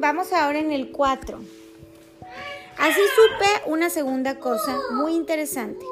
vamos 0.00 0.32
ahora 0.32 0.58
en 0.58 0.72
el 0.72 0.90
4. 0.90 1.38
Así 2.78 3.00
supe 3.14 3.70
una 3.70 3.90
segunda 3.90 4.38
cosa 4.38 4.78
muy 4.92 5.14
interesante. 5.14 5.84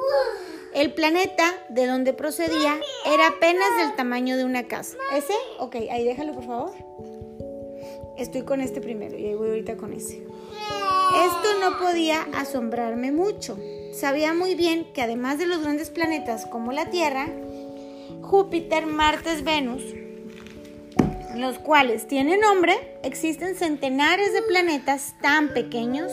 El 0.74 0.94
planeta 0.94 1.44
de 1.68 1.86
donde 1.86 2.12
procedía 2.12 2.78
era 3.06 3.28
apenas 3.28 3.68
del 3.78 3.94
tamaño 3.94 4.36
de 4.36 4.44
una 4.44 4.66
casa. 4.66 4.96
¿Ese? 5.14 5.34
Ok, 5.58 5.76
ahí 5.90 6.04
déjalo 6.04 6.34
por 6.34 6.46
favor. 6.46 6.72
Estoy 8.16 8.42
con 8.42 8.60
este 8.60 8.80
primero 8.80 9.18
y 9.18 9.26
ahí 9.26 9.34
voy 9.34 9.50
ahorita 9.50 9.76
con 9.76 9.92
ese. 9.92 10.16
Esto 10.16 11.60
no 11.60 11.78
podía 11.78 12.26
asombrarme 12.34 13.12
mucho. 13.12 13.58
Sabía 13.92 14.34
muy 14.34 14.54
bien 14.54 14.92
que 14.92 15.02
además 15.02 15.38
de 15.38 15.46
los 15.46 15.62
grandes 15.62 15.90
planetas 15.90 16.46
como 16.46 16.72
la 16.72 16.90
Tierra, 16.90 17.28
Júpiter, 18.22 18.86
Marte, 18.86 19.40
Venus, 19.42 19.82
los 21.40 21.58
cuales 21.58 22.06
tienen 22.06 22.40
nombre, 22.40 22.98
existen 23.02 23.54
centenares 23.54 24.32
de 24.32 24.42
planetas 24.42 25.14
tan 25.20 25.48
pequeños 25.48 26.12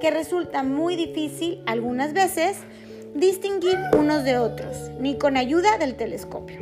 que 0.00 0.10
resulta 0.10 0.62
muy 0.62 0.96
difícil 0.96 1.62
algunas 1.66 2.12
veces 2.12 2.58
distinguir 3.14 3.76
unos 3.96 4.24
de 4.24 4.38
otros, 4.38 4.90
ni 5.00 5.18
con 5.18 5.36
ayuda 5.36 5.78
del 5.78 5.96
telescopio. 5.96 6.60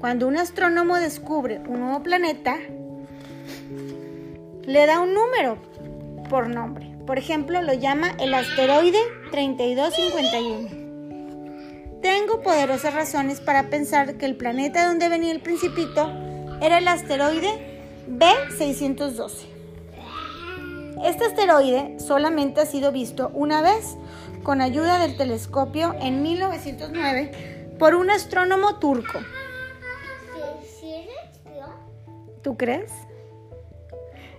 Cuando 0.00 0.28
un 0.28 0.36
astrónomo 0.36 0.96
descubre 0.96 1.60
un 1.66 1.80
nuevo 1.80 2.02
planeta, 2.02 2.58
le 4.64 4.86
da 4.86 5.00
un 5.00 5.14
número 5.14 5.58
por 6.28 6.48
nombre. 6.48 6.94
Por 7.06 7.18
ejemplo, 7.18 7.62
lo 7.62 7.72
llama 7.72 8.12
el 8.18 8.34
asteroide 8.34 9.00
3251. 9.30 10.86
Tengo 12.02 12.42
poderosas 12.42 12.94
razones 12.94 13.40
para 13.40 13.70
pensar 13.70 14.16
que 14.16 14.26
el 14.26 14.36
planeta 14.36 14.86
donde 14.86 15.08
venía 15.08 15.32
el 15.32 15.40
principito 15.40 16.12
era 16.60 16.78
el 16.78 16.88
asteroide 16.88 17.82
B612. 18.08 19.46
Este 21.04 21.26
asteroide 21.26 21.98
solamente 22.00 22.60
ha 22.60 22.66
sido 22.66 22.90
visto 22.92 23.30
una 23.34 23.60
vez 23.60 23.96
con 24.42 24.60
ayuda 24.60 24.98
del 24.98 25.16
telescopio 25.16 25.94
en 26.00 26.22
1909 26.22 27.74
por 27.78 27.94
un 27.94 28.10
astrónomo 28.10 28.78
turco. 28.78 29.18
¿Tú 32.42 32.56
crees? 32.56 32.92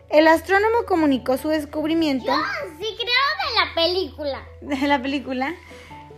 El 0.10 0.28
astrónomo 0.28 0.86
comunicó 0.88 1.38
su 1.38 1.50
descubrimiento. 1.50 2.32
sí 2.80 2.96
creo 2.96 3.28
de 3.44 3.56
la 3.56 3.76
película. 3.76 4.48
De 4.62 4.88
la 4.88 5.02
película. 5.02 5.56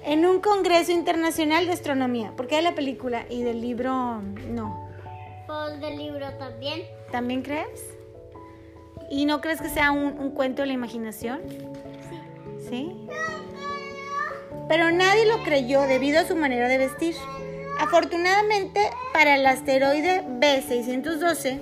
En 0.06 0.26
un 0.26 0.40
congreso 0.40 0.92
internacional 0.92 1.66
de 1.66 1.74
astronomía. 1.74 2.34
Porque 2.38 2.58
de 2.58 2.62
la 2.62 2.76
película 2.76 3.26
y 3.30 3.42
del 3.42 3.62
libro 3.62 4.22
no. 4.50 4.89
Del 5.50 5.98
libro 5.98 6.32
también. 6.38 6.84
¿También 7.12 7.42
crees? 7.42 7.98
¿Y 9.10 9.26
no 9.26 9.42
crees 9.42 9.60
que 9.60 9.70
sea 9.70 9.92
un, 9.92 10.20
un 10.20 10.30
cuento 10.30 10.62
de 10.62 10.68
la 10.68 10.74
imaginación? 10.74 11.40
Sí. 11.50 12.70
¿Sí? 12.70 13.08
Pero 14.68 14.92
nadie 14.92 15.26
lo 15.26 15.42
creyó 15.44 15.82
debido 15.82 16.20
a 16.20 16.26
su 16.26 16.36
manera 16.36 16.68
de 16.68 16.78
vestir. 16.78 17.16
Afortunadamente, 17.80 18.92
para 19.12 19.38
el 19.38 19.46
asteroide 19.48 20.24
B612, 20.40 21.60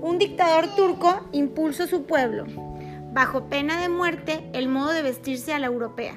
un 0.00 0.18
dictador 0.18 0.74
turco 0.74 1.28
impulsó 1.32 1.86
su 1.86 2.04
pueblo, 2.04 2.46
bajo 3.12 3.50
pena 3.50 3.78
de 3.82 3.90
muerte, 3.90 4.48
el 4.54 4.68
modo 4.68 4.92
de 4.92 5.02
vestirse 5.02 5.52
a 5.52 5.58
la 5.58 5.66
europea. 5.66 6.14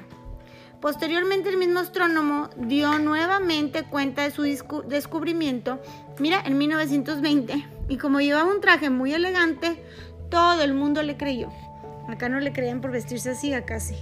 Posteriormente 0.82 1.48
el 1.48 1.58
mismo 1.58 1.78
astrónomo 1.78 2.50
dio 2.56 2.98
nuevamente 2.98 3.84
cuenta 3.84 4.24
de 4.24 4.32
su 4.32 4.42
descubrimiento, 4.42 5.80
mira, 6.18 6.42
en 6.44 6.58
1920, 6.58 7.68
y 7.88 7.98
como 7.98 8.20
llevaba 8.20 8.50
un 8.50 8.60
traje 8.60 8.90
muy 8.90 9.14
elegante, 9.14 9.80
todo 10.28 10.60
el 10.60 10.74
mundo 10.74 11.04
le 11.04 11.16
creyó. 11.16 11.50
Acá 12.08 12.28
no 12.28 12.40
le 12.40 12.52
creían 12.52 12.80
por 12.80 12.90
vestirse 12.90 13.30
así, 13.30 13.54
acá 13.54 13.78
sí. 13.78 13.94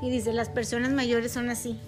Y 0.00 0.10
dice, 0.10 0.32
las 0.32 0.48
personas 0.48 0.92
mayores 0.92 1.32
son 1.32 1.48
así. 1.48 1.80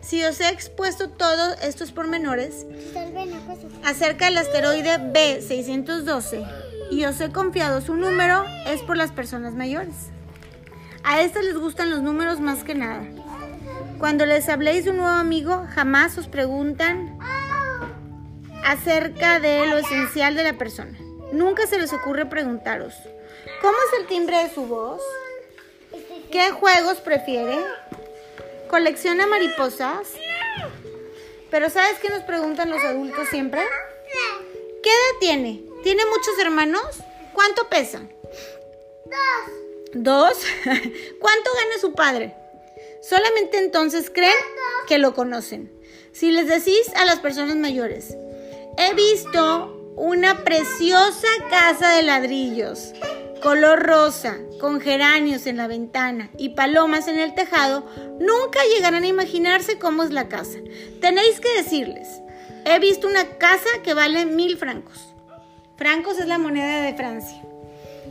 Si 0.00 0.24
os 0.24 0.40
he 0.40 0.48
expuesto 0.48 1.10
todos 1.10 1.60
estos 1.62 1.92
pormenores 1.92 2.64
acerca 3.84 4.26
del 4.26 4.38
asteroide 4.38 4.96
B612 5.12 6.46
y 6.90 7.04
os 7.04 7.20
he 7.20 7.30
confiado 7.32 7.82
su 7.82 7.94
número, 7.96 8.46
es 8.66 8.80
por 8.80 8.96
las 8.96 9.12
personas 9.12 9.52
mayores. 9.52 10.14
A 11.04 11.20
estas 11.22 11.44
les 11.44 11.56
gustan 11.56 11.90
los 11.90 12.00
números 12.00 12.40
más 12.40 12.64
que 12.64 12.74
nada. 12.74 13.04
Cuando 13.98 14.24
les 14.26 14.48
habléis 14.48 14.84
de 14.84 14.90
un 14.90 14.96
nuevo 14.96 15.12
amigo, 15.12 15.66
jamás 15.74 16.16
os 16.16 16.28
preguntan 16.28 17.18
acerca 18.64 19.38
de 19.38 19.66
lo 19.66 19.76
esencial 19.78 20.34
de 20.34 20.42
la 20.42 20.54
persona. 20.54 20.98
Nunca 21.32 21.66
se 21.66 21.78
les 21.78 21.92
ocurre 21.92 22.26
preguntaros, 22.26 22.94
¿cómo 23.60 23.76
es 23.76 24.00
el 24.00 24.06
timbre 24.06 24.38
de 24.44 24.54
su 24.54 24.66
voz? 24.66 25.02
¿Qué 26.32 26.50
juegos 26.50 26.98
prefiere? 27.00 27.58
¿Colecciona 28.68 29.26
mariposas? 29.26 30.08
Pero 31.50 31.70
¿sabes 31.70 31.98
qué 32.00 32.08
nos 32.08 32.22
preguntan 32.22 32.70
los 32.70 32.82
adultos 32.82 33.28
siempre? 33.28 33.62
¿Qué 34.82 34.90
edad 34.90 35.18
tiene? 35.20 35.62
¿Tiene 35.82 36.02
muchos 36.06 36.38
hermanos? 36.40 36.98
¿Cuánto 37.32 37.68
pesa? 37.68 38.00
Dos. 39.04 39.63
¿Dos? 39.94 40.36
¿Cuánto 40.64 41.50
gana 41.54 41.78
su 41.80 41.92
padre? 41.92 42.34
Solamente 43.00 43.58
entonces 43.58 44.10
creen 44.10 44.32
que 44.88 44.98
lo 44.98 45.14
conocen. 45.14 45.72
Si 46.12 46.32
les 46.32 46.48
decís 46.48 46.90
a 46.96 47.04
las 47.04 47.20
personas 47.20 47.56
mayores, 47.56 48.16
he 48.76 48.94
visto 48.94 49.92
una 49.96 50.42
preciosa 50.42 51.28
casa 51.48 51.94
de 51.96 52.02
ladrillos, 52.02 52.92
color 53.40 53.84
rosa, 53.84 54.38
con 54.58 54.80
geranios 54.80 55.46
en 55.46 55.58
la 55.58 55.68
ventana 55.68 56.30
y 56.38 56.50
palomas 56.50 57.06
en 57.06 57.18
el 57.18 57.34
tejado, 57.34 57.86
nunca 58.18 58.60
llegarán 58.74 59.04
a 59.04 59.08
imaginarse 59.08 59.78
cómo 59.78 60.02
es 60.02 60.10
la 60.10 60.28
casa. 60.28 60.58
Tenéis 61.00 61.38
que 61.38 61.56
decirles, 61.56 62.08
he 62.64 62.78
visto 62.80 63.06
una 63.06 63.36
casa 63.38 63.68
que 63.84 63.94
vale 63.94 64.26
mil 64.26 64.56
francos. 64.56 65.14
Francos 65.76 66.18
es 66.18 66.26
la 66.26 66.38
moneda 66.38 66.82
de 66.82 66.94
Francia. 66.94 67.42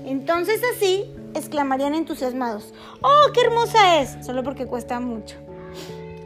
Entonces 0.05 0.61
así 0.75 1.09
exclamarían 1.33 1.95
entusiasmados, 1.95 2.73
¡oh, 3.01 3.31
qué 3.33 3.41
hermosa 3.41 4.01
es! 4.01 4.25
Solo 4.25 4.43
porque 4.43 4.65
cuesta 4.65 4.99
mucho. 4.99 5.35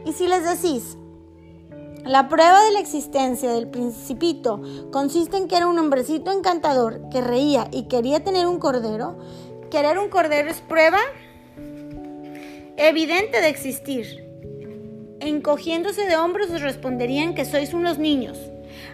Y 0.04 0.12
si 0.12 0.26
les 0.26 0.44
decís, 0.44 0.96
la 2.04 2.28
prueba 2.28 2.62
de 2.64 2.72
la 2.72 2.80
existencia 2.80 3.52
del 3.52 3.68
principito 3.68 4.62
consiste 4.90 5.36
en 5.36 5.48
que 5.48 5.56
era 5.56 5.66
un 5.66 5.78
hombrecito 5.78 6.32
encantador 6.32 7.02
que 7.10 7.20
reía 7.20 7.68
y 7.70 7.88
quería 7.88 8.24
tener 8.24 8.46
un 8.46 8.58
cordero, 8.58 9.18
querer 9.70 9.98
un 9.98 10.08
cordero 10.08 10.50
es 10.50 10.60
prueba 10.60 11.00
evidente 12.78 13.40
de 13.40 13.48
existir. 13.48 14.24
Encogiéndose 15.20 16.06
de 16.06 16.16
hombros 16.16 16.50
os 16.50 16.62
responderían 16.62 17.34
que 17.34 17.44
sois 17.44 17.74
unos 17.74 17.98
niños. 17.98 18.38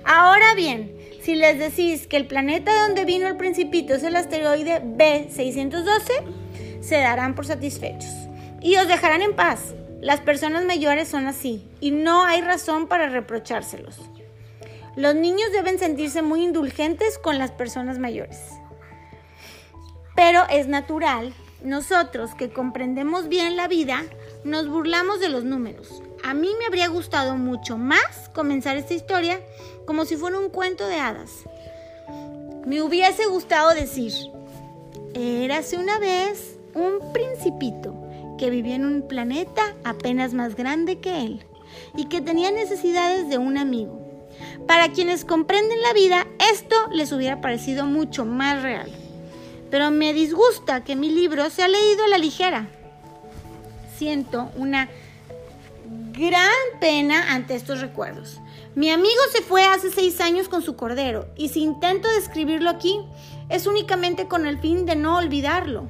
Ahora 0.04 0.54
bien, 0.56 0.96
si 1.24 1.34
les 1.34 1.58
decís 1.58 2.06
que 2.06 2.18
el 2.18 2.26
planeta 2.26 2.86
donde 2.86 3.06
vino 3.06 3.26
el 3.26 3.38
principito 3.38 3.94
es 3.94 4.02
el 4.02 4.14
asteroide 4.14 4.82
B612, 4.82 6.82
se 6.82 6.96
darán 6.96 7.34
por 7.34 7.46
satisfechos 7.46 8.12
y 8.60 8.76
os 8.76 8.86
dejarán 8.86 9.22
en 9.22 9.34
paz. 9.34 9.74
Las 10.02 10.20
personas 10.20 10.66
mayores 10.66 11.08
son 11.08 11.26
así 11.26 11.66
y 11.80 11.92
no 11.92 12.24
hay 12.24 12.42
razón 12.42 12.88
para 12.88 13.08
reprochárselos. 13.08 14.02
Los 14.96 15.14
niños 15.14 15.50
deben 15.50 15.78
sentirse 15.78 16.20
muy 16.20 16.44
indulgentes 16.44 17.18
con 17.18 17.38
las 17.38 17.52
personas 17.52 17.98
mayores. 17.98 18.38
Pero 20.14 20.42
es 20.50 20.68
natural, 20.68 21.32
nosotros 21.62 22.34
que 22.34 22.50
comprendemos 22.50 23.28
bien 23.28 23.56
la 23.56 23.66
vida, 23.66 24.02
nos 24.44 24.68
burlamos 24.68 25.20
de 25.20 25.30
los 25.30 25.44
números. 25.44 26.02
A 26.24 26.32
mí 26.32 26.48
me 26.58 26.64
habría 26.64 26.88
gustado 26.88 27.36
mucho 27.36 27.76
más 27.76 28.30
comenzar 28.32 28.78
esta 28.78 28.94
historia 28.94 29.42
como 29.84 30.06
si 30.06 30.16
fuera 30.16 30.38
un 30.38 30.48
cuento 30.48 30.86
de 30.86 30.96
hadas. 30.96 31.30
Me 32.64 32.80
hubiese 32.80 33.26
gustado 33.26 33.74
decir, 33.74 34.10
érase 35.12 35.76
una 35.76 35.98
vez 35.98 36.56
un 36.72 37.12
principito 37.12 37.94
que 38.38 38.48
vivía 38.48 38.76
en 38.76 38.86
un 38.86 39.06
planeta 39.06 39.76
apenas 39.84 40.32
más 40.32 40.56
grande 40.56 40.98
que 40.98 41.20
él 41.24 41.44
y 41.94 42.06
que 42.06 42.22
tenía 42.22 42.50
necesidades 42.50 43.28
de 43.28 43.36
un 43.36 43.58
amigo. 43.58 44.00
Para 44.66 44.92
quienes 44.92 45.26
comprenden 45.26 45.82
la 45.82 45.92
vida, 45.92 46.26
esto 46.50 46.74
les 46.90 47.12
hubiera 47.12 47.42
parecido 47.42 47.84
mucho 47.84 48.24
más 48.24 48.62
real. 48.62 48.90
Pero 49.70 49.90
me 49.90 50.14
disgusta 50.14 50.84
que 50.84 50.96
mi 50.96 51.10
libro 51.10 51.50
sea 51.50 51.68
leído 51.68 52.04
a 52.04 52.08
la 52.08 52.16
ligera. 52.16 52.70
Siento 53.98 54.50
una 54.56 54.88
gran 56.12 56.50
pena 56.80 57.34
ante 57.34 57.54
estos 57.54 57.80
recuerdos. 57.80 58.40
Mi 58.74 58.90
amigo 58.90 59.20
se 59.32 59.42
fue 59.42 59.64
hace 59.64 59.90
seis 59.90 60.20
años 60.20 60.48
con 60.48 60.62
su 60.62 60.76
cordero 60.76 61.28
y 61.36 61.48
si 61.48 61.62
intento 61.62 62.08
describirlo 62.08 62.70
aquí 62.70 63.00
es 63.48 63.66
únicamente 63.66 64.26
con 64.26 64.46
el 64.46 64.58
fin 64.58 64.86
de 64.86 64.96
no 64.96 65.16
olvidarlo. 65.16 65.88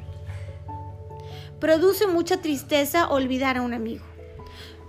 Produce 1.60 2.06
mucha 2.06 2.38
tristeza 2.38 3.08
olvidar 3.08 3.56
a 3.56 3.62
un 3.62 3.74
amigo. 3.74 4.04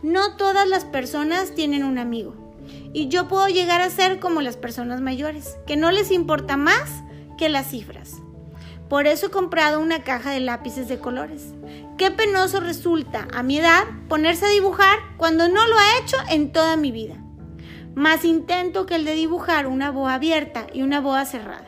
No 0.02 0.36
todas 0.36 0.68
las 0.68 0.86
personas 0.86 1.56
tienen 1.56 1.84
un 1.84 1.98
amigo 1.98 2.36
y 2.94 3.08
yo 3.08 3.28
puedo 3.28 3.48
llegar 3.48 3.81
a 3.81 3.90
ser 3.90 4.19
como 4.19 4.42
las 4.42 4.58
personas 4.58 5.01
mayores, 5.01 5.58
que 5.68 5.78
no 5.78 5.92
les 5.92 6.12
importa 6.12 6.58
más 6.58 6.90
que 7.38 7.50
las 7.50 7.69
cifras. 7.69 8.22
Por 8.90 9.08
eso 9.08 9.28
he 9.28 9.32
comprado 9.32 9.80
una 9.80 10.04
caja 10.04 10.32
de 10.32 10.40
lápices 10.40 10.88
de 10.88 11.00
colores. 11.00 11.54
Qué 11.98 12.12
penoso 12.12 12.60
resulta 12.60 13.28
a 13.34 13.42
mi 13.42 13.58
edad 13.58 13.86
ponerse 14.08 14.46
a 14.46 14.50
dibujar 14.50 15.00
cuando 15.18 15.48
no 15.48 15.68
lo 15.68 15.76
he 15.76 16.04
hecho 16.04 16.18
en 16.30 16.52
toda 16.52 16.78
mi 16.78 16.92
vida. 16.92 17.16
Más 17.96 18.26
intento 18.26 18.86
que 18.86 18.96
el 18.96 19.06
de 19.06 19.16
dibujar 19.16 19.68
una 19.68 19.90
boa 19.90 20.14
abierta 20.14 20.68
y 20.72 20.84
una 20.84 21.00
boa 21.00 21.26
cerrada. 21.26 21.68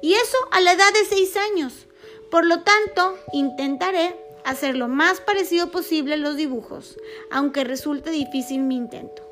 Y 0.00 0.14
eso 0.14 0.36
a 0.52 0.60
la 0.60 0.72
edad 0.72 0.92
de 0.92 1.04
6 1.04 1.36
años. 1.36 1.86
Por 2.30 2.46
lo 2.46 2.62
tanto, 2.62 3.14
intentaré 3.32 4.16
hacer 4.44 4.76
lo 4.76 4.88
más 4.88 5.20
parecido 5.20 5.70
posible 5.70 6.16
los 6.16 6.36
dibujos, 6.36 6.96
aunque 7.30 7.64
resulte 7.64 8.10
difícil 8.10 8.62
mi 8.62 8.76
intento. 8.76 9.22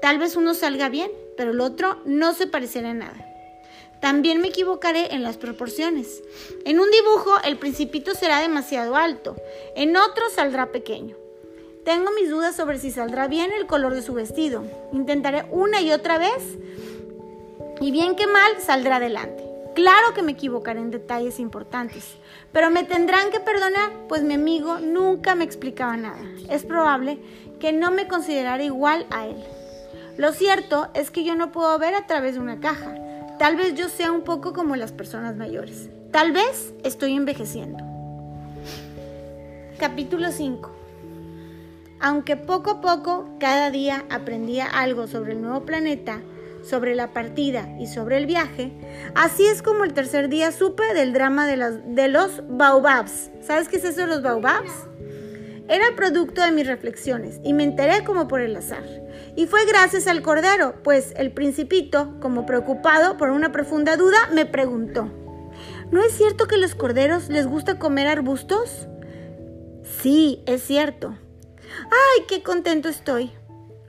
Tal 0.00 0.18
vez 0.18 0.36
uno 0.36 0.54
salga 0.54 0.88
bien, 0.88 1.10
pero 1.36 1.50
el 1.50 1.60
otro 1.60 2.00
no 2.06 2.32
se 2.32 2.46
parecerá 2.46 2.90
en 2.90 3.00
nada. 3.00 3.29
También 4.00 4.40
me 4.40 4.48
equivocaré 4.48 5.14
en 5.14 5.22
las 5.22 5.36
proporciones. 5.36 6.22
En 6.64 6.80
un 6.80 6.90
dibujo 6.90 7.32
el 7.44 7.58
principito 7.58 8.14
será 8.14 8.40
demasiado 8.40 8.96
alto, 8.96 9.36
en 9.76 9.96
otro 9.96 10.30
saldrá 10.30 10.72
pequeño. 10.72 11.16
Tengo 11.84 12.10
mis 12.12 12.28
dudas 12.28 12.56
sobre 12.56 12.78
si 12.78 12.90
saldrá 12.90 13.26
bien 13.26 13.52
el 13.52 13.66
color 13.66 13.94
de 13.94 14.02
su 14.02 14.12
vestido. 14.12 14.64
Intentaré 14.92 15.46
una 15.50 15.80
y 15.80 15.92
otra 15.92 16.18
vez 16.18 16.58
y 17.80 17.90
bien 17.90 18.16
que 18.16 18.26
mal 18.26 18.60
saldrá 18.60 18.96
adelante. 18.96 19.44
Claro 19.74 20.12
que 20.14 20.22
me 20.22 20.32
equivocaré 20.32 20.80
en 20.80 20.90
detalles 20.90 21.38
importantes, 21.38 22.16
pero 22.52 22.70
me 22.70 22.84
tendrán 22.84 23.30
que 23.30 23.40
perdonar, 23.40 23.90
pues 24.08 24.22
mi 24.22 24.34
amigo 24.34 24.78
nunca 24.78 25.34
me 25.34 25.44
explicaba 25.44 25.96
nada. 25.96 26.20
Es 26.50 26.64
probable 26.64 27.18
que 27.60 27.72
no 27.72 27.90
me 27.90 28.08
considerara 28.08 28.62
igual 28.62 29.06
a 29.10 29.26
él. 29.26 29.42
Lo 30.16 30.32
cierto 30.32 30.88
es 30.92 31.10
que 31.10 31.24
yo 31.24 31.34
no 31.34 31.52
puedo 31.52 31.78
ver 31.78 31.94
a 31.94 32.06
través 32.06 32.34
de 32.34 32.40
una 32.40 32.60
caja. 32.60 32.94
Tal 33.40 33.56
vez 33.56 33.74
yo 33.74 33.88
sea 33.88 34.12
un 34.12 34.20
poco 34.20 34.52
como 34.52 34.76
las 34.76 34.92
personas 34.92 35.34
mayores. 35.34 35.88
Tal 36.10 36.30
vez 36.30 36.74
estoy 36.84 37.14
envejeciendo. 37.14 37.82
Capítulo 39.78 40.30
5. 40.30 40.70
Aunque 42.00 42.36
poco 42.36 42.72
a 42.72 42.80
poco, 42.82 43.30
cada 43.40 43.70
día 43.70 44.04
aprendía 44.10 44.66
algo 44.66 45.06
sobre 45.06 45.32
el 45.32 45.40
nuevo 45.40 45.64
planeta, 45.64 46.20
sobre 46.62 46.94
la 46.94 47.14
partida 47.14 47.66
y 47.80 47.86
sobre 47.86 48.18
el 48.18 48.26
viaje, 48.26 48.72
así 49.14 49.46
es 49.46 49.62
como 49.62 49.84
el 49.84 49.94
tercer 49.94 50.28
día 50.28 50.52
supe 50.52 50.92
del 50.92 51.14
drama 51.14 51.46
de, 51.46 51.80
de 51.86 52.08
los 52.08 52.42
baobabs. 52.46 53.30
¿Sabes 53.40 53.70
qué 53.70 53.78
es 53.78 53.84
eso 53.84 54.02
de 54.02 54.06
los 54.08 54.22
baobabs? 54.22 54.89
Era 55.70 55.94
producto 55.94 56.42
de 56.42 56.50
mis 56.50 56.66
reflexiones 56.66 57.38
y 57.44 57.54
me 57.54 57.62
enteré 57.62 58.02
como 58.02 58.26
por 58.26 58.40
el 58.40 58.56
azar. 58.56 58.82
Y 59.36 59.46
fue 59.46 59.64
gracias 59.66 60.08
al 60.08 60.20
cordero, 60.20 60.74
pues 60.82 61.14
el 61.16 61.30
principito, 61.30 62.18
como 62.20 62.44
preocupado 62.44 63.16
por 63.16 63.30
una 63.30 63.52
profunda 63.52 63.96
duda, 63.96 64.18
me 64.32 64.46
preguntó, 64.46 65.08
¿no 65.92 66.02
es 66.02 66.10
cierto 66.12 66.48
que 66.48 66.56
los 66.56 66.74
corderos 66.74 67.28
les 67.28 67.46
gusta 67.46 67.78
comer 67.78 68.08
arbustos? 68.08 68.88
Sí, 70.02 70.42
es 70.46 70.60
cierto. 70.64 71.16
¡Ay, 71.84 72.24
qué 72.26 72.42
contento 72.42 72.88
estoy! 72.88 73.30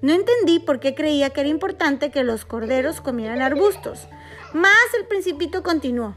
No 0.03 0.13
entendí 0.13 0.59
por 0.59 0.79
qué 0.79 0.93
creía 0.93 1.31
que 1.31 1.41
era 1.41 1.49
importante 1.49 2.11
que 2.11 2.23
los 2.23 2.45
corderos 2.45 3.01
comieran 3.01 3.41
arbustos. 3.41 4.07
Más 4.53 4.93
el 4.99 5.07
principito 5.07 5.63
continuó. 5.63 6.15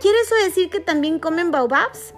¿Quiere 0.00 0.18
eso 0.22 0.34
decir 0.44 0.68
que 0.68 0.80
también 0.80 1.20
comen 1.20 1.52
baobabs? 1.52 2.12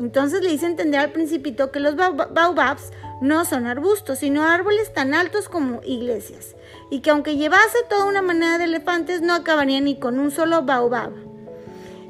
Entonces 0.00 0.42
le 0.42 0.52
hice 0.52 0.66
entender 0.66 0.98
al 0.98 1.12
principito 1.12 1.70
que 1.70 1.78
los 1.78 1.94
baobabs 1.94 2.90
no 3.20 3.44
son 3.44 3.66
arbustos, 3.66 4.18
sino 4.18 4.42
árboles 4.42 4.92
tan 4.92 5.14
altos 5.14 5.48
como 5.48 5.80
iglesias, 5.84 6.56
y 6.90 7.00
que 7.00 7.10
aunque 7.10 7.36
llevase 7.36 7.78
toda 7.88 8.06
una 8.06 8.22
manada 8.22 8.58
de 8.58 8.64
elefantes, 8.64 9.20
no 9.20 9.34
acabaría 9.34 9.80
ni 9.80 10.00
con 10.00 10.18
un 10.18 10.30
solo 10.30 10.62
baobab. 10.62 11.12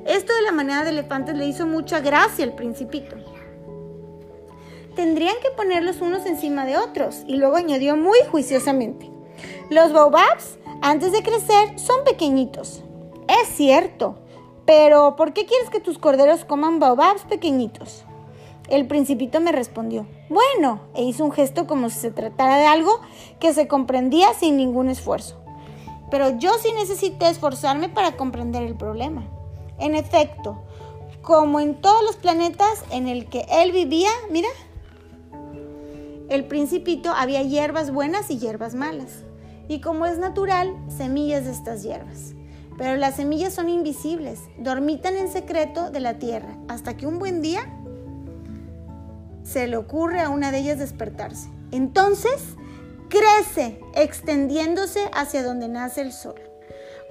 Esto 0.07 0.33
de 0.33 0.43
la 0.43 0.53
manada 0.53 0.85
de 0.85 0.91
elefantes 0.91 1.37
le 1.37 1.47
hizo 1.47 1.67
mucha 1.67 2.01
gracia 2.01 2.45
al 2.45 2.55
principito 2.55 3.17
tendrían 5.01 5.37
que 5.43 5.51
ponerlos 5.51 6.03
unos 6.03 6.27
encima 6.27 6.67
de 6.67 6.77
otros. 6.77 7.23
Y 7.27 7.37
luego 7.37 7.57
añadió 7.57 7.97
muy 7.97 8.19
juiciosamente, 8.31 9.11
los 9.71 9.93
baobabs, 9.93 10.59
antes 10.83 11.13
de 11.13 11.23
crecer, 11.23 11.79
son 11.79 12.05
pequeñitos. 12.05 12.83
Es 13.29 13.49
cierto, 13.49 14.19
pero 14.71 15.17
¿por 15.17 15.33
qué 15.33 15.47
quieres 15.47 15.69
que 15.69 15.81
tus 15.81 15.99
corderos 15.99 16.45
coman 16.45 16.79
baobabs 16.79 17.25
pequeñitos? 17.25 18.05
El 18.69 18.87
principito 18.87 19.41
me 19.41 19.51
respondió, 19.51 20.07
bueno, 20.29 20.83
e 20.95 21.03
hizo 21.03 21.25
un 21.25 21.33
gesto 21.33 21.67
como 21.67 21.91
si 21.91 21.99
se 21.99 22.13
tratara 22.13 22.57
de 22.57 22.67
algo 22.67 23.01
que 23.41 23.53
se 23.53 23.67
comprendía 23.67 24.33
sin 24.33 24.57
ningún 24.57 24.89
esfuerzo. 24.89 25.41
Pero 26.09 26.39
yo 26.39 26.53
sí 26.63 26.69
necesité 26.77 27.29
esforzarme 27.29 27.89
para 27.89 28.17
comprender 28.17 28.63
el 28.63 28.77
problema. 28.77 29.27
En 29.81 29.97
efecto, 29.97 30.63
como 31.21 31.59
en 31.59 31.81
todos 31.81 32.05
los 32.05 32.15
planetas 32.15 32.85
en 32.93 33.09
el 33.09 33.29
que 33.29 33.47
él 33.51 33.73
vivía, 33.73 34.11
mira, 34.31 34.51
el 36.29 36.45
principito 36.45 37.11
había 37.11 37.43
hierbas 37.43 37.91
buenas 37.93 38.31
y 38.31 38.39
hierbas 38.39 38.77
malas, 38.77 39.25
y 39.67 39.81
como 39.81 40.07
es 40.07 40.19
natural, 40.19 40.77
semillas 40.97 41.47
de 41.47 41.51
estas 41.51 41.83
hierbas. 41.83 42.35
Pero 42.81 42.97
las 42.97 43.17
semillas 43.17 43.53
son 43.53 43.69
invisibles, 43.69 44.41
dormitan 44.57 45.15
en 45.19 45.31
secreto 45.31 45.91
de 45.91 46.01
la 46.01 46.19
tierra, 46.19 46.57
hasta 46.67 46.97
que 46.97 47.07
un 47.07 47.19
buen 47.19 47.43
día 47.43 47.69
se 49.45 49.67
le 49.67 49.77
ocurre 49.77 50.21
a 50.21 50.31
una 50.31 50.51
de 50.51 50.61
ellas 50.61 50.79
despertarse. 50.79 51.51
Entonces 51.73 52.41
crece, 53.11 53.79
extendiéndose 53.95 55.11
hacia 55.13 55.43
donde 55.43 55.69
nace 55.69 56.01
el 56.01 56.11
sol, 56.11 56.41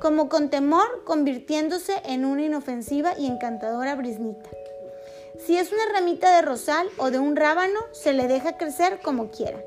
como 0.01 0.27
con 0.27 0.49
temor 0.49 1.03
convirtiéndose 1.05 2.01
en 2.03 2.25
una 2.25 2.45
inofensiva 2.45 3.13
y 3.15 3.27
encantadora 3.27 3.93
brisnita. 3.93 4.49
Si 5.45 5.55
es 5.55 5.71
una 5.71 5.83
ramita 5.93 6.35
de 6.35 6.41
rosal 6.41 6.87
o 6.97 7.11
de 7.11 7.19
un 7.19 7.35
rábano, 7.35 7.79
se 7.91 8.13
le 8.13 8.27
deja 8.27 8.57
crecer 8.57 9.01
como 9.03 9.29
quiera. 9.29 9.59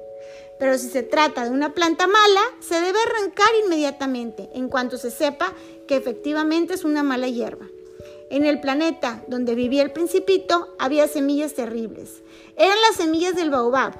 Pero 0.59 0.79
si 0.79 0.89
se 0.89 1.03
trata 1.03 1.45
de 1.45 1.51
una 1.51 1.75
planta 1.75 2.07
mala, 2.07 2.41
se 2.61 2.81
debe 2.81 2.99
arrancar 3.07 3.49
inmediatamente 3.65 4.49
en 4.55 4.69
cuanto 4.69 4.97
se 4.97 5.11
sepa 5.11 5.53
que 5.93 5.99
efectivamente 5.99 6.73
es 6.73 6.87
una 6.87 7.03
mala 7.03 7.29
hierba. 7.29 7.67
En 8.31 8.47
el 8.47 8.63
planeta 8.63 9.23
donde 9.29 9.55
vivía 9.55 9.83
el 9.83 9.93
principito 9.93 10.75
había 10.79 11.07
semillas 11.07 11.53
terribles. 11.53 12.23
Eran 12.57 12.79
las 12.89 12.97
semillas 12.97 13.37
del 13.37 13.51
baobab. 13.51 13.93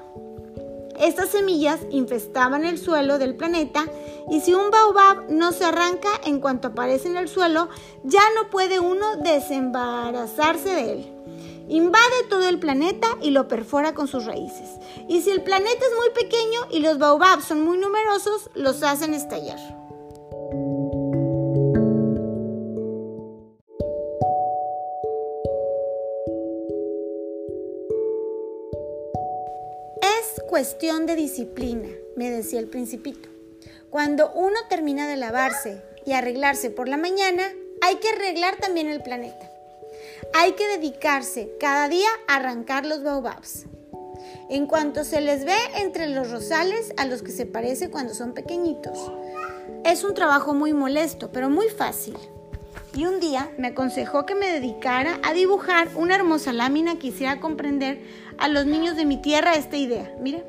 Estas 0.99 1.29
semillas 1.29 1.81
infestaban 1.91 2.65
el 2.65 2.79
suelo 2.79 3.19
del 3.19 3.35
planeta 3.35 3.85
y 4.31 4.41
si 4.41 4.55
un 4.55 4.71
baobab 4.71 5.29
no 5.29 5.51
se 5.51 5.65
arranca 5.65 6.09
en 6.25 6.39
cuanto 6.39 6.69
aparece 6.69 7.09
en 7.09 7.17
el 7.17 7.27
suelo, 7.27 7.69
ya 8.03 8.23
no 8.41 8.49
puede 8.49 8.79
uno 8.79 9.17
desembarazarse 9.17 10.69
de 10.69 10.91
él 10.93 11.13
invade 11.69 12.27
todo 12.29 12.49
el 12.49 12.59
planeta 12.59 13.07
y 13.21 13.31
lo 13.31 13.47
perfora 13.47 13.93
con 13.93 14.09
sus 14.09 14.25
raíces. 14.25 14.69
Y 15.07 15.21
si 15.21 15.31
el 15.31 15.43
planeta 15.43 15.71
es 15.71 15.95
muy 15.97 16.09
pequeño 16.13 16.59
y 16.71 16.79
los 16.79 16.97
baobabs 16.97 17.45
son 17.45 17.61
muy 17.61 17.77
numerosos, 17.77 18.49
los 18.53 18.83
hacen 18.83 19.13
estallar. 19.13 19.82
Cuestión 30.53 31.07
de 31.07 31.15
disciplina, 31.15 31.87
me 32.15 32.29
decía 32.29 32.59
el 32.59 32.67
principito. 32.67 33.27
Cuando 33.89 34.31
uno 34.33 34.55
termina 34.69 35.07
de 35.07 35.17
lavarse 35.17 35.81
y 36.05 36.13
arreglarse 36.13 36.69
por 36.69 36.87
la 36.87 36.95
mañana, 36.95 37.41
hay 37.81 37.95
que 37.95 38.09
arreglar 38.09 38.57
también 38.57 38.87
el 38.87 39.01
planeta. 39.01 39.49
Hay 40.35 40.51
que 40.51 40.67
dedicarse 40.67 41.49
cada 41.59 41.89
día 41.89 42.07
a 42.27 42.35
arrancar 42.35 42.85
los 42.85 43.01
baobabs. 43.01 43.65
En 44.47 44.67
cuanto 44.67 45.03
se 45.03 45.21
les 45.21 45.43
ve 45.43 45.57
entre 45.77 46.05
los 46.05 46.29
rosales 46.29 46.93
a 46.97 47.05
los 47.05 47.23
que 47.23 47.31
se 47.31 47.47
parece 47.47 47.89
cuando 47.89 48.13
son 48.13 48.35
pequeñitos. 48.35 49.11
Es 49.83 50.03
un 50.03 50.13
trabajo 50.13 50.53
muy 50.53 50.71
molesto, 50.71 51.31
pero 51.31 51.49
muy 51.49 51.69
fácil. 51.69 52.15
Y 52.95 53.05
un 53.05 53.19
día 53.19 53.49
me 53.57 53.69
aconsejó 53.69 54.25
que 54.25 54.35
me 54.35 54.51
dedicara 54.51 55.19
a 55.23 55.33
dibujar 55.33 55.89
una 55.95 56.15
hermosa 56.15 56.53
lámina 56.53 56.99
que 56.99 57.07
hiciera 57.07 57.39
comprender 57.39 58.03
a 58.37 58.47
los 58.47 58.67
niños 58.67 58.95
de 58.95 59.05
mi 59.05 59.17
tierra 59.17 59.55
esta 59.55 59.77
idea. 59.77 60.13
Mire, 60.19 60.43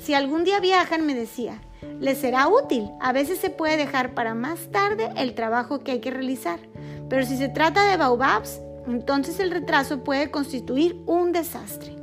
si 0.00 0.14
algún 0.14 0.44
día 0.44 0.60
viajan, 0.60 1.04
me 1.04 1.14
decía, 1.14 1.60
les 1.98 2.18
será 2.18 2.46
útil. 2.46 2.90
A 3.00 3.12
veces 3.12 3.38
se 3.38 3.50
puede 3.50 3.76
dejar 3.76 4.14
para 4.14 4.34
más 4.34 4.70
tarde 4.70 5.10
el 5.16 5.34
trabajo 5.34 5.80
que 5.80 5.92
hay 5.92 6.00
que 6.00 6.12
realizar. 6.12 6.60
Pero 7.08 7.26
si 7.26 7.36
se 7.36 7.48
trata 7.48 7.84
de 7.84 7.96
baobabs, 7.96 8.60
entonces 8.86 9.40
el 9.40 9.50
retraso 9.50 10.04
puede 10.04 10.30
constituir 10.30 10.96
un 11.06 11.32
desastre. 11.32 11.96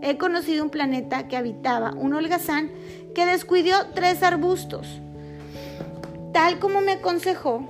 He 0.00 0.16
conocido 0.16 0.64
un 0.64 0.70
planeta 0.70 1.28
que 1.28 1.36
habitaba 1.36 1.92
un 1.92 2.14
holgazán 2.14 2.70
que 3.14 3.26
descuidó 3.26 3.88
tres 3.94 4.22
arbustos. 4.22 4.86
Tal 6.32 6.58
como 6.58 6.80
me 6.80 6.92
aconsejó 6.92 7.68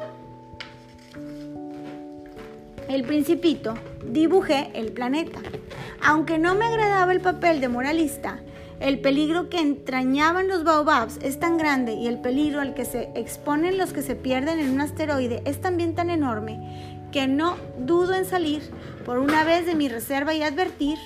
el 2.90 3.04
principito, 3.04 3.74
dibujé 4.04 4.70
el 4.74 4.92
planeta. 4.92 5.40
Aunque 6.02 6.38
no 6.38 6.54
me 6.54 6.64
agradaba 6.64 7.12
el 7.12 7.20
papel 7.20 7.60
de 7.60 7.68
moralista, 7.68 8.40
El 8.80 8.98
peligro 9.00 9.50
que 9.50 9.60
entrañaban 9.60 10.48
los 10.48 10.64
baobabs 10.64 11.18
es 11.20 11.38
tan 11.38 11.58
grande 11.58 11.92
y 11.92 12.06
el 12.06 12.18
peligro 12.22 12.62
al 12.62 12.72
que 12.72 12.86
se 12.86 13.10
exponen 13.14 13.76
los 13.76 13.92
que 13.92 14.00
se 14.00 14.16
pierden 14.16 14.58
en 14.58 14.70
un 14.70 14.80
asteroide 14.80 15.42
es 15.44 15.60
también 15.60 15.94
tan 15.94 16.08
enorme 16.08 17.06
que 17.12 17.26
no 17.28 17.58
dudo 17.78 18.14
en 18.14 18.24
salir 18.24 18.62
por 19.04 19.18
una 19.18 19.44
vez 19.44 19.66
de 19.66 19.74
mi 19.74 19.90
reserva 19.90 20.32
y 20.32 20.42
advertir, 20.42 20.96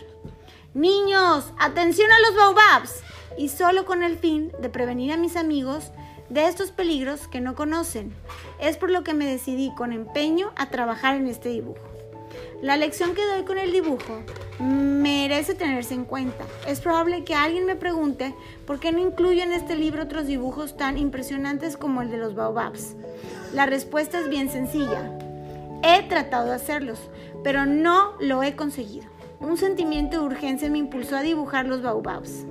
niños, 0.72 1.52
atención 1.58 2.08
a 2.12 2.20
los 2.20 2.36
baobabs, 2.36 3.02
y 3.36 3.48
solo 3.48 3.84
con 3.84 4.04
el 4.04 4.18
fin 4.18 4.52
de 4.62 4.68
prevenir 4.68 5.10
a 5.12 5.16
mis 5.16 5.34
amigos 5.34 5.90
de 6.28 6.46
estos 6.46 6.70
peligros 6.70 7.26
que 7.26 7.40
no 7.40 7.56
conocen. 7.56 8.14
Es 8.58 8.76
por 8.76 8.90
lo 8.90 9.04
que 9.04 9.14
me 9.14 9.26
decidí 9.26 9.72
con 9.74 9.92
empeño 9.92 10.52
a 10.56 10.70
trabajar 10.70 11.16
en 11.16 11.26
este 11.26 11.48
dibujo. 11.48 11.94
La 12.62 12.76
lección 12.76 13.14
que 13.14 13.26
doy 13.26 13.44
con 13.44 13.58
el 13.58 13.72
dibujo 13.72 14.22
merece 14.58 15.54
tenerse 15.54 15.94
en 15.94 16.04
cuenta. 16.04 16.44
Es 16.66 16.80
probable 16.80 17.24
que 17.24 17.34
alguien 17.34 17.66
me 17.66 17.76
pregunte 17.76 18.34
por 18.66 18.80
qué 18.80 18.92
no 18.92 19.00
incluyo 19.00 19.42
en 19.42 19.52
este 19.52 19.76
libro 19.76 20.04
otros 20.04 20.26
dibujos 20.26 20.76
tan 20.76 20.96
impresionantes 20.96 21.76
como 21.76 22.00
el 22.00 22.10
de 22.10 22.16
los 22.16 22.34
baobabs. 22.34 22.94
La 23.52 23.66
respuesta 23.66 24.18
es 24.18 24.28
bien 24.28 24.48
sencilla. 24.48 25.12
He 25.82 26.02
tratado 26.08 26.46
de 26.46 26.54
hacerlos, 26.54 27.10
pero 27.42 27.66
no 27.66 28.14
lo 28.18 28.42
he 28.42 28.56
conseguido. 28.56 29.06
Un 29.40 29.58
sentimiento 29.58 30.18
de 30.18 30.24
urgencia 30.24 30.70
me 30.70 30.78
impulsó 30.78 31.16
a 31.16 31.22
dibujar 31.22 31.66
los 31.66 31.82
baobabs. 31.82 32.46